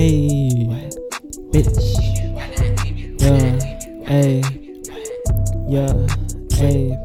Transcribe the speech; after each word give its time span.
Hey, 0.00 0.66
bitch. 1.52 1.76
Yeah, 3.20 3.60
hey, 4.06 4.40
yeah, 5.68 5.92
hey, 6.56 6.96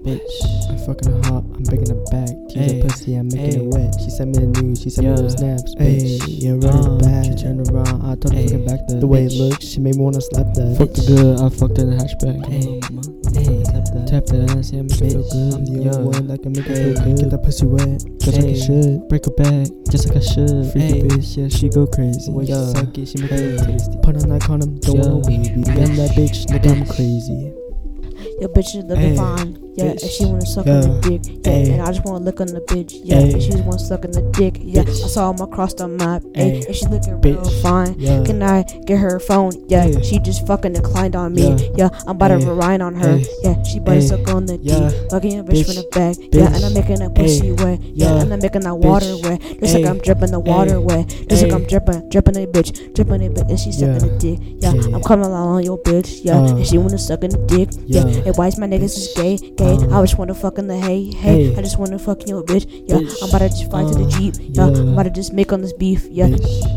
bitch. 0.00 0.70
I'm 0.70 0.78
fucking 0.86 1.22
hot, 1.24 1.44
I'm 1.44 1.62
breaking 1.64 1.90
her 1.90 2.02
back. 2.10 2.30
Hey, 2.54 2.80
her 2.80 2.88
pussy, 2.88 3.16
I'm 3.16 3.28
making 3.28 3.66
it 3.66 3.66
wet. 3.66 3.94
She 4.00 4.08
sent 4.08 4.34
me 4.34 4.46
the 4.46 4.62
news, 4.62 4.80
she 4.80 4.88
sent 4.88 5.08
Yeah, 5.08 5.16
me 5.16 5.20
those 5.20 5.34
snaps. 5.34 5.74
Bitch, 5.74 6.24
yeah, 6.26 6.52
um, 6.52 6.60
running 6.60 6.98
back. 7.00 7.24
She 7.26 7.44
turned 7.44 7.70
around, 7.70 8.00
I 8.00 8.14
told 8.14 8.32
her 8.32 8.42
fucking 8.44 8.64
back 8.64 8.86
that. 8.86 9.00
The 9.00 9.06
way 9.06 9.26
it 9.26 9.34
looks, 9.34 9.66
she 9.66 9.80
made 9.80 9.96
me 9.96 10.00
wanna 10.00 10.22
slap 10.22 10.54
that. 10.54 10.76
Fuck 10.78 10.94
the 10.94 11.04
good, 11.04 11.38
I 11.38 11.50
fucked 11.50 11.78
in 11.80 11.90
the 11.90 12.02
hatchback. 12.02 12.46
Hey, 12.46 12.80
tap 14.06 14.24
that. 14.26 14.36
tap 14.36 14.48
that 14.48 14.58
ass, 14.58 14.72
yeah, 14.72 14.82
make 14.82 14.92
it 14.92 15.10
feel 15.10 15.22
good. 15.30 15.54
I'm 15.54 15.64
the 15.64 15.82
yeah. 15.82 15.92
only 15.94 16.04
one 16.18 16.26
that 16.28 16.42
can 16.42 16.52
make 16.52 16.64
Hey, 16.64 16.72
it 16.74 16.98
feel 16.98 17.04
good. 17.04 17.16
Get 17.18 17.30
that 17.30 17.42
pussy 17.42 17.66
wet, 17.66 18.00
just 18.20 18.36
like 18.36 18.44
Hey. 18.46 18.52
it 18.52 18.62
should. 18.64 19.08
Break 19.08 19.24
her 19.24 19.30
back, 19.32 19.66
just 19.90 20.08
like 20.08 20.16
I 20.16 20.20
should. 20.20 20.72
Freaky 20.72 21.00
Hey, 21.00 21.02
bitch, 21.02 21.36
yeah, 21.36 21.48
she 21.48 21.68
go 21.68 21.86
crazy. 21.86 22.20
The 22.26 22.32
way 22.32 22.44
yeah. 22.44 22.66
she 22.66 22.72
suck 22.72 22.98
it, 22.98 23.06
she 23.08 23.18
make 23.18 23.32
it 23.32 23.56
look 23.56 23.66
tasty. 23.66 23.96
Put 24.02 24.16
on 24.22 24.28
that 24.30 24.42
condom, 24.42 24.78
don't 24.80 24.96
Yeah. 24.96 25.08
want 25.08 25.24
no 25.24 25.28
baby. 25.28 25.62
Damn 25.64 25.96
that 25.96 26.10
bitch, 26.16 26.44
look 26.52 26.64
I'm 26.66 26.84
crazy. 26.94 27.52
Your 28.40 28.50
bitch 28.50 28.74
is 28.76 28.84
looking 28.84 29.14
Hey, 29.14 29.16
fine. 29.16 29.63
Yeah, 29.76 29.84
bitch. 29.86 30.02
and 30.02 30.10
she 30.10 30.24
wanna 30.26 30.46
suck 30.46 30.66
Yeah. 30.66 30.74
on 30.74 30.80
the 30.82 31.08
dick. 31.10 31.20
Yeah, 31.44 31.52
Hey. 31.52 31.70
and 31.72 31.82
I 31.82 31.86
just 31.92 32.04
wanna 32.04 32.24
lick 32.24 32.40
on 32.40 32.46
the 32.46 32.60
bitch. 32.60 32.92
Yeah, 33.02 33.20
Hey. 33.20 33.32
and 33.32 33.42
she 33.42 33.50
just 33.50 33.64
wanna 33.64 33.78
suck 33.78 34.04
on 34.04 34.12
the 34.12 34.22
dick. 34.32 34.60
Yeah, 34.62 34.82
Bitch. 34.84 35.04
I 35.04 35.08
saw 35.08 35.30
him 35.32 35.40
across 35.40 35.74
the 35.74 35.88
map. 35.88 36.22
Hey, 36.34 36.62
and 36.66 36.74
she 36.76 36.86
looking 36.86 37.20
real 37.20 37.42
fine. 37.62 37.94
Yeah. 37.98 38.22
Can 38.24 38.42
I 38.42 38.62
get 38.86 38.98
her 38.98 39.18
phone? 39.18 39.52
Yeah, 39.68 39.90
she 40.02 40.18
just 40.20 40.46
fucking 40.46 40.74
declined 40.74 41.16
on 41.16 41.34
me. 41.34 41.42
Yeah. 41.48 41.56
Yeah, 41.76 41.88
I'm 42.06 42.16
about 42.16 42.30
Hey. 42.30 42.44
to 42.46 42.52
ride 42.54 42.80
on 42.80 42.94
her. 42.94 43.18
Hey. 43.18 43.26
Yeah, 43.42 43.62
she 43.64 43.78
better 43.80 44.00
Hey. 44.00 44.06
suck 44.06 44.28
on 44.34 44.46
the 44.46 44.58
Yeah. 44.62 44.88
D. 44.90 44.94
Fucking 45.10 45.38
a 45.40 45.44
bitch, 45.44 45.58
Bitch. 45.60 45.66
from 45.66 45.74
the 45.76 45.86
back. 45.92 46.16
Yeah, 46.32 46.54
and 46.54 46.64
I'm 46.64 46.74
making 46.74 46.96
that 47.00 47.14
pussy 47.14 47.52
wet. 47.52 47.78
Yeah, 47.94 48.20
and 48.20 48.32
I'm 48.32 48.40
making 48.40 48.62
that 48.62 48.78
water 48.78 49.06
Bitch. 49.06 49.22
wet. 49.28 49.40
Just 49.60 49.74
like 49.74 49.86
I'm 49.86 49.98
dripping 49.98 50.30
the 50.30 50.40
water 50.40 50.80
wet. 50.80 51.08
Just 51.28 51.42
like 51.42 51.52
I'm 51.52 51.64
dripping, 51.64 52.08
dripping 52.10 52.36
a 52.36 52.46
bitch, 52.46 52.94
dripping 52.94 53.26
a 53.26 53.30
bitch, 53.30 53.48
and 53.50 53.58
she 53.58 53.72
sucking 53.72 53.98
the 53.98 54.14
dick. 54.18 54.38
Yeah. 54.60 54.70
I'm 54.94 55.02
coming 55.02 55.26
along 55.26 55.48
on 55.56 55.62
your 55.64 55.78
bitch. 55.78 56.20
Yeah, 56.22 56.38
Uh. 56.40 56.56
and 56.56 56.66
she 56.66 56.78
wanna 56.78 56.98
suck 56.98 57.24
in 57.24 57.30
the 57.30 57.38
dick. 57.38 57.68
Yeah, 57.86 58.06
Yeah. 58.06 58.22
and 58.26 58.36
why 58.36 58.46
is 58.48 58.56
my 58.58 58.66
niggas 58.68 58.96
is 58.96 59.08
gay? 59.16 59.36
Gay. 59.56 59.63
Uh. 59.64 59.98
I 59.98 60.02
just 60.02 60.18
wanna 60.18 60.34
fuck 60.34 60.58
in 60.58 60.66
the 60.68 60.76
hay. 60.76 61.04
Hey, 61.12 61.46
Hey. 61.52 61.56
I 61.56 61.62
just 61.62 61.78
wanna 61.78 61.98
fuck 61.98 62.26
your 62.28 62.42
bitch. 62.42 62.66
Yeah, 62.88 62.96
Bitch. 62.98 63.22
I'm 63.22 63.28
about 63.28 63.38
to 63.38 63.48
just 63.48 63.70
fly 63.70 63.82
to 63.84 63.94
the 63.94 64.04
Uh. 64.04 64.10
jeep. 64.10 64.34
Yeah, 64.40 64.68
Yeah. 64.70 64.78
I'm 64.80 64.92
about 64.92 65.04
to 65.04 65.10
just 65.10 65.32
make 65.32 65.52
on 65.52 65.60
this 65.62 65.72
beef. 65.72 66.06
Yeah, 66.10 66.28
Bitch. 66.28 66.73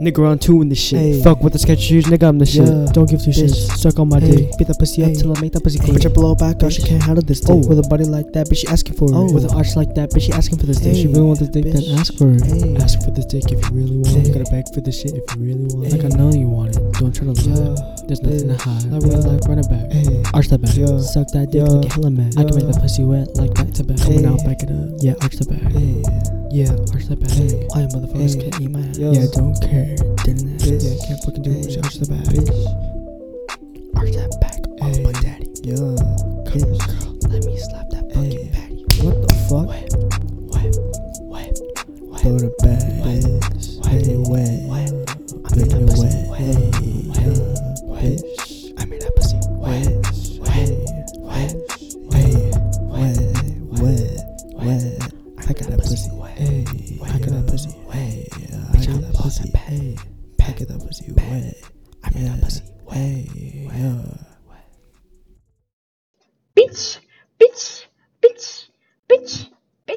Nigga 0.00 0.26
on 0.26 0.38
two 0.38 0.62
in 0.62 0.70
the 0.70 0.74
shit. 0.74 0.98
Hey. 0.98 1.22
Fuck 1.22 1.42
with 1.42 1.52
the 1.52 1.58
sketch 1.58 1.80
shoes, 1.80 2.06
nigga, 2.06 2.26
I'm 2.26 2.38
the 2.38 2.46
shit. 2.46 2.66
Yeah. 2.66 2.88
Don't 2.92 3.04
give 3.10 3.20
two 3.22 3.30
Bitch. 3.30 3.52
shits. 3.52 3.76
Suck 3.76 3.98
on 3.98 4.08
my 4.08 4.18
Hey. 4.18 4.30
dick. 4.48 4.56
Beat 4.56 4.68
that 4.68 4.78
pussy 4.78 5.02
Hey. 5.02 5.12
up 5.12 5.18
till 5.18 5.36
I 5.36 5.40
make 5.42 5.52
that 5.52 5.62
pussy 5.62 5.78
clean. 5.78 5.94
Bitch, 5.94 6.06
I 6.06 6.08
blow 6.08 6.34
back 6.34 6.62
out, 6.62 6.72
she 6.72 6.80
Bitch. 6.80 6.86
can't 6.88 7.02
handle 7.02 7.22
this 7.22 7.40
dick. 7.40 7.50
Oh. 7.50 7.68
With 7.68 7.78
a 7.78 7.82
body 7.82 8.04
like 8.04 8.32
that, 8.32 8.48
bitch, 8.48 8.56
she 8.64 8.66
asking 8.68 8.94
for 8.96 9.10
it. 9.10 9.14
Oh. 9.14 9.30
With 9.30 9.44
an 9.44 9.50
arch 9.54 9.76
like 9.76 9.94
that, 9.96 10.10
bitch, 10.10 10.22
she 10.22 10.32
asking 10.32 10.56
for 10.58 10.64
this 10.64 10.78
dick. 10.80 10.96
She 10.96 11.06
really 11.06 11.20
want 11.20 11.40
this 11.40 11.50
dick, 11.50 11.64
then 11.64 11.84
ask 11.98 12.14
for 12.16 12.32
it. 12.32 12.40
Ask 12.80 13.02
for 13.04 13.10
this 13.10 13.26
dick 13.26 13.44
if 13.52 13.60
you 13.60 13.76
really 13.76 13.96
want 13.98 14.16
it. 14.26 14.32
Gotta 14.32 14.50
beg 14.50 14.64
for 14.72 14.80
this 14.80 14.98
shit 14.98 15.12
if 15.12 15.36
you 15.36 15.42
really 15.44 15.68
want 15.68 15.92
it. 15.92 15.92
Like 16.02 16.04
I 16.12 16.16
know 16.16 16.32
you 16.32 16.48
want 16.48 16.76
it. 16.76 16.92
Don't 16.94 17.12
try 17.14 17.26
to 17.28 17.32
lie. 17.36 17.60
Yeah. 17.60 17.76
There's 18.08 18.22
nothing 18.22 18.48
to 18.48 18.56
hide. 18.56 18.84
I 18.88 18.96
really 19.04 19.20
like 19.20 19.44
running 19.44 19.68
back. 19.68 19.84
Arch 20.32 20.48
that 20.48 20.62
back. 20.64 20.72
Suck 21.12 21.28
that 21.36 21.50
dick 21.52 21.60
like 21.68 21.84
a 21.84 21.92
hella 21.92 22.10
man. 22.10 22.32
I 22.38 22.44
can 22.48 22.56
make 22.56 22.64
that 22.72 22.80
pussy 22.80 23.04
wet 23.04 23.36
like 23.36 23.52
back 23.52 23.68
to 23.76 23.84
back. 23.84 24.00
Coming 24.00 24.24
out, 24.24 24.40
back 24.48 24.62
it 24.64 24.70
up. 24.72 24.96
Yeah, 25.04 25.12
arch 25.20 25.36
the 25.36 25.44
back. 25.44 25.60
Yeah, 26.52 26.70
arch 26.92 27.06
that 27.06 27.20
back. 27.20 27.30
Hey. 27.30 27.66
All 27.70 27.80
you 27.80 27.88
motherfuckers 27.88 28.34
Hey. 28.34 28.50
can't 28.50 28.60
eat 28.60 28.70
my 28.70 28.80
ass. 28.80 28.98
Yeah. 28.98 29.10
Yeah, 29.12 29.26
don't 29.32 29.54
care. 29.62 29.94
Didn't 30.26 30.54
ask. 30.58 30.66
Bitch. 30.66 30.82
Yeah, 30.82 31.06
can't 31.06 31.20
fucking 31.24 31.42
do. 31.42 31.50
Hey. 31.50 31.78
Arch 31.78 31.94
the 31.94 32.06
back. 32.10 32.24
Bitch. 32.26 32.50
Arch 33.96 34.12
that 34.18 34.30
back. 34.40 34.58
All 34.82 34.88
Hey. 34.90 35.02
my 35.04 35.12
daddy. 35.22 35.46
Yeah. 35.62 35.76
Come 36.50 36.62
on, 36.66 36.74
girl. 36.74 37.16
Let 37.30 37.44
me 37.46 37.54
slap 37.56 37.86
that 37.90 38.04
fucking 38.12 38.30
Hey. 38.30 38.50
patty. 38.50 38.82
What 39.06 39.16
the 39.22 39.34
fuck? 39.46 39.66
Wet, 39.68 39.94
wet, 40.50 40.74
wet, 41.30 41.54
wet. 42.10 42.20
Throw 42.20 42.38
the 42.38 42.50
bag. 42.58 42.82
Bitch. 43.06 43.78
Make 43.86 44.06
Hey. 44.06 44.12
it 44.12 44.18
wet. 44.26 44.50
Wet. 44.66 44.90
I 44.90 45.54
Make 45.54 45.70
made 45.70 45.70
that 45.70 45.80
it 45.80 45.86
pussy 45.86 46.02
wet. 46.02 46.30
wet. 46.30 48.00
Hey. 48.00 48.16
I 55.50 55.52
got 55.52 55.68
that 55.68 55.80
pussy. 55.80 56.10
Hey. 56.36 56.64
I 57.02 57.18
got 57.18 57.30
that 57.30 57.46
pussy. 57.48 57.70
Hey. 57.90 58.28
I 58.30 58.86
got 58.86 59.00
that 59.00 59.14
pussy. 59.16 59.50
Hey. 59.50 59.96
I 60.40 60.52
got 60.52 60.68
that 60.68 60.78
pussy 60.86 61.12
wet. 61.12 61.54
I 62.04 62.10
made 62.14 62.28
that 62.28 62.40
pussy 62.40 62.62
wet. 62.84 62.96
Hey. 62.96 63.68
Yeah. 63.74 64.02
bitch, 66.56 66.98
bitch. 67.40 67.86